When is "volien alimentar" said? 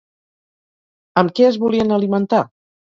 1.67-2.45